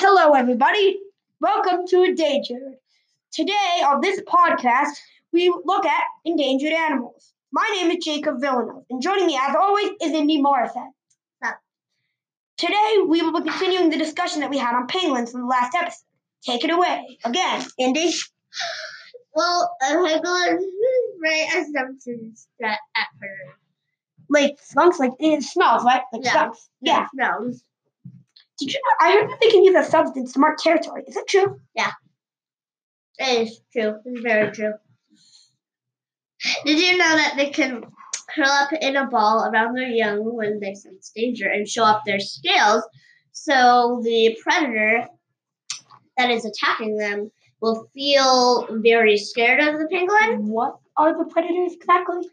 Hello, 0.00 0.32
everybody. 0.34 1.00
Welcome 1.40 1.84
to 1.88 2.04
Endangered. 2.04 2.76
Today, 3.32 3.82
on 3.84 4.00
this 4.00 4.20
podcast, 4.20 4.92
we 5.32 5.52
look 5.64 5.84
at 5.84 6.04
endangered 6.24 6.72
animals. 6.72 7.32
My 7.50 7.68
name 7.74 7.90
is 7.90 8.04
Jacob 8.04 8.40
Villanov, 8.40 8.84
and 8.90 9.02
joining 9.02 9.26
me, 9.26 9.36
as 9.42 9.56
always, 9.56 9.90
is 10.00 10.12
Indy. 10.12 10.40
Sup. 10.40 11.58
Today, 12.58 12.98
we 13.08 13.22
will 13.22 13.40
be 13.40 13.50
continuing 13.50 13.90
the 13.90 13.98
discussion 13.98 14.40
that 14.42 14.50
we 14.50 14.58
had 14.58 14.76
on 14.76 14.86
pangolins 14.86 15.32
from 15.32 15.40
the 15.40 15.46
last 15.48 15.74
episode. 15.74 16.04
Take 16.46 16.62
it 16.62 16.70
away. 16.70 17.18
Again, 17.24 17.64
Indy. 17.76 18.12
Well, 19.34 19.68
a 19.82 19.86
pangolin 19.94 20.58
is 20.58 20.64
very 21.20 21.42
assumptions 21.42 22.46
that 22.60 22.78
at 22.96 23.08
her. 23.20 23.56
Like 24.30 24.58
skunks, 24.62 25.00
like 25.00 25.12
it 25.18 25.42
smells, 25.42 25.82
right? 25.82 26.02
Like 26.12 26.24
Yeah. 26.24 26.30
skunks. 26.30 26.70
Yeah. 26.82 27.06
Smells. 27.12 27.64
Did 28.58 28.72
you 28.72 28.80
know? 28.80 29.06
I 29.06 29.12
heard 29.12 29.30
that 29.30 29.40
they 29.40 29.50
can 29.50 29.64
use 29.64 29.76
a 29.76 29.88
substance 29.88 30.32
to 30.32 30.40
mark 30.40 30.58
territory. 30.58 31.04
Is 31.06 31.14
that 31.14 31.28
true? 31.28 31.60
Yeah, 31.74 31.92
it 33.18 33.48
is 33.48 33.60
true. 33.72 33.96
It's 34.04 34.20
very 34.20 34.50
true. 34.52 34.74
Did 36.64 36.78
you 36.78 36.96
know 36.96 37.16
that 37.16 37.34
they 37.36 37.50
can 37.50 37.84
curl 38.34 38.48
up 38.48 38.72
in 38.72 38.96
a 38.96 39.06
ball 39.06 39.44
around 39.44 39.74
their 39.74 39.88
young 39.88 40.34
when 40.34 40.60
they 40.60 40.74
sense 40.74 41.10
danger 41.14 41.48
and 41.48 41.68
show 41.68 41.84
up 41.84 42.02
their 42.04 42.20
scales 42.20 42.84
so 43.32 44.00
the 44.04 44.36
predator 44.42 45.06
that 46.16 46.30
is 46.30 46.44
attacking 46.44 46.96
them 46.96 47.30
will 47.60 47.88
feel 47.94 48.68
very 48.82 49.16
scared 49.16 49.60
of 49.60 49.78
the 49.78 49.86
pangolin? 49.86 50.42
What 50.42 50.78
are 50.96 51.16
the 51.16 51.30
predators 51.30 51.74
exactly? 51.74 52.28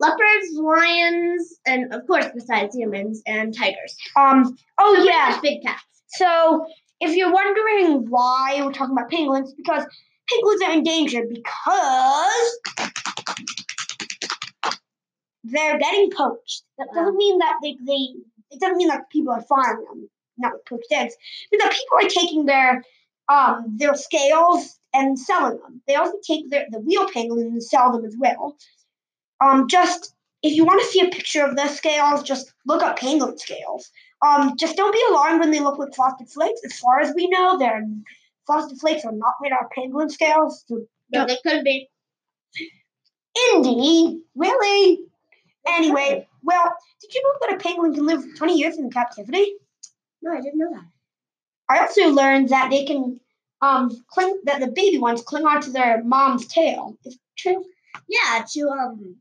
Leopards, 0.00 0.54
lions, 0.54 1.58
and 1.66 1.92
of 1.92 2.06
course, 2.06 2.26
besides 2.34 2.74
humans, 2.74 3.22
and 3.26 3.56
tigers. 3.56 3.96
Um. 4.16 4.56
Oh 4.78 5.04
yeah. 5.06 5.38
big 5.42 5.62
cats. 5.62 5.82
So, 6.08 6.66
if 7.00 7.16
you're 7.16 7.32
wondering 7.32 8.08
why 8.08 8.60
we're 8.62 8.72
talking 8.72 8.96
about 8.96 9.10
pangolins, 9.10 9.50
because 9.56 9.84
pangolins 10.30 10.68
are 10.68 10.72
endangered 10.72 11.28
because 11.28 12.58
they're 15.44 15.78
getting 15.78 16.10
poached. 16.10 16.62
That 16.78 16.88
doesn't 16.94 17.16
mean 17.16 17.38
that 17.38 17.56
they, 17.62 17.76
they 17.84 18.08
it 18.50 18.60
doesn't 18.60 18.76
mean 18.76 18.88
that 18.88 19.10
people 19.10 19.32
are 19.32 19.42
farming 19.42 19.84
them, 19.84 20.10
not 20.38 20.52
with 20.52 20.64
poached 20.66 20.92
eggs. 20.92 21.14
But 21.50 21.58
that 21.58 21.72
people 21.72 22.06
are 22.06 22.08
taking 22.08 22.46
their 22.46 22.82
um 23.28 23.76
their 23.76 23.94
scales 23.94 24.78
and 24.94 25.18
selling 25.18 25.58
them. 25.58 25.82
They 25.86 25.96
also 25.96 26.18
take 26.26 26.50
their 26.50 26.66
the 26.70 26.80
real 26.80 27.08
pangolins 27.08 27.48
and 27.48 27.62
sell 27.62 27.92
them 27.92 28.04
as 28.04 28.16
well. 28.18 28.56
Um, 29.40 29.68
just 29.68 30.14
if 30.42 30.54
you 30.54 30.64
want 30.64 30.80
to 30.80 30.86
see 30.86 31.00
a 31.00 31.10
picture 31.10 31.44
of 31.44 31.56
their 31.56 31.68
scales, 31.68 32.22
just 32.22 32.52
look 32.66 32.82
up 32.82 32.98
pangolin 32.98 33.38
scales. 33.38 33.90
Um, 34.26 34.54
just 34.58 34.76
don't 34.76 34.92
be 34.92 35.02
alarmed 35.10 35.40
when 35.40 35.50
they 35.50 35.60
look 35.60 35.78
like 35.78 35.94
frosted 35.94 36.28
flakes. 36.28 36.60
As 36.64 36.78
far 36.78 37.00
as 37.00 37.14
we 37.14 37.28
know, 37.28 37.58
they're 37.58 37.84
frosted 38.46 38.78
flakes 38.78 39.04
are 39.04 39.12
not 39.12 39.34
made 39.40 39.52
out 39.52 39.64
of 39.64 39.70
pangolin 39.76 40.10
scales. 40.10 40.64
So 40.68 40.86
No, 41.12 41.26
they 41.26 41.38
could 41.42 41.64
be. 41.64 41.88
Indy, 43.52 44.22
really? 44.34 45.00
Anyway, 45.68 46.26
well, 46.42 46.74
did 47.00 47.14
you 47.14 47.22
know 47.22 47.46
that 47.46 47.54
a 47.54 47.68
pangolin 47.68 47.94
can 47.94 48.06
live 48.06 48.24
20 48.36 48.58
years 48.58 48.78
in 48.78 48.90
captivity? 48.90 49.54
No, 50.22 50.32
I 50.32 50.40
didn't 50.40 50.58
know 50.58 50.72
that. 50.72 50.86
I 51.68 51.80
also 51.80 52.08
learned 52.08 52.48
that 52.48 52.70
they 52.70 52.84
can 52.84 53.20
um 53.60 54.04
cling 54.08 54.40
that 54.44 54.60
the 54.60 54.68
baby 54.68 54.98
ones 54.98 55.20
cling 55.22 55.44
onto 55.44 55.72
their 55.72 56.02
mom's 56.02 56.46
tail. 56.46 56.96
Is 57.04 57.14
it 57.14 57.20
true? 57.36 57.64
Yeah, 58.08 58.44
to 58.52 58.68
um, 58.70 59.16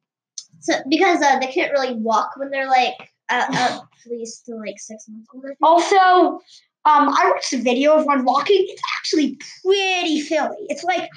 so 0.59 0.73
because 0.90 1.22
uh, 1.22 1.40
they 1.40 1.48
can't 1.48 1.72
really 1.72 1.94
walk 1.95 2.31
when 2.38 2.50
they're 2.50 2.70
like 2.70 2.95
uh, 3.30 3.45
at 3.52 3.81
least 4.09 4.45
to 4.45 4.56
like 4.56 4.80
six 4.80 5.08
months 5.08 5.28
old. 5.34 5.45
Also, 5.62 6.42
um, 6.86 7.09
I 7.09 7.31
watched 7.34 7.53
a 7.53 7.62
video 7.62 7.98
of 7.98 8.06
one 8.06 8.23
walking. 8.23 8.66
It's 8.70 8.81
actually 8.98 9.38
pretty 9.64 10.22
silly. 10.22 10.58
It's 10.70 10.84
like, 10.84 11.09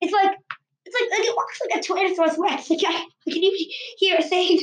it's 0.00 0.12
like, 0.12 0.36
it's 0.84 0.94
like, 1.00 1.10
like 1.10 1.26
it 1.26 1.34
walks 1.36 1.60
like 1.60 1.78
a 1.78 1.82
Tyrannosaurus 1.82 2.38
Rex. 2.38 2.70
Like 2.70 2.80
I, 2.86 2.94
I 2.94 3.30
can 3.30 3.42
even 3.42 3.58
hear 3.98 4.16
it 4.18 4.24
saying, 4.24 4.60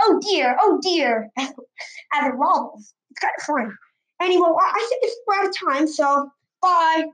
"Oh 0.00 0.20
dear, 0.30 0.56
oh 0.60 0.78
dear," 0.82 1.28
as, 1.36 1.50
it 1.50 2.38
wobbles. 2.38 2.94
It's 3.10 3.20
kind 3.20 3.32
of 3.38 3.44
funny. 3.44 3.74
Anyway, 4.20 4.48
well, 4.48 4.58
I 4.58 4.86
think 4.88 5.02
it's 5.02 5.16
we're 5.26 5.34
out 5.34 5.46
of 5.46 5.56
time, 5.58 5.88
so 5.88 6.30
bye. 6.62 7.04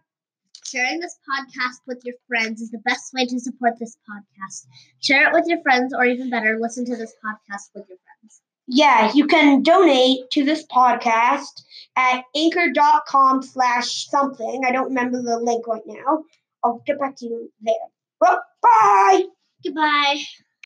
Sharing 0.72 1.00
this 1.00 1.18
podcast 1.28 1.80
with 1.86 2.00
your 2.02 2.14
friends 2.28 2.62
is 2.62 2.70
the 2.70 2.78
best 2.78 3.12
way 3.12 3.26
to 3.26 3.38
support 3.38 3.74
this 3.78 3.98
podcast. 4.08 4.66
Share 5.02 5.28
it 5.28 5.34
with 5.34 5.44
your 5.46 5.60
friends, 5.60 5.92
or 5.92 6.06
even 6.06 6.30
better, 6.30 6.58
listen 6.58 6.86
to 6.86 6.96
this 6.96 7.12
podcast 7.22 7.68
with 7.74 7.84
your 7.90 7.98
friends. 7.98 8.40
Yeah, 8.66 9.12
you 9.12 9.26
can 9.26 9.62
donate 9.62 10.30
to 10.30 10.44
this 10.44 10.64
podcast 10.66 11.62
at 11.94 12.22
anchor.com 12.34 13.42
slash 13.42 14.08
something. 14.08 14.62
I 14.66 14.72
don't 14.72 14.88
remember 14.88 15.20
the 15.20 15.38
link 15.40 15.66
right 15.66 15.82
now. 15.84 16.24
I'll 16.64 16.82
get 16.86 16.98
back 16.98 17.16
to 17.16 17.26
you 17.26 17.52
there. 17.60 17.74
Well, 18.18 18.42
bye. 18.62 19.24
Goodbye. 19.62 20.22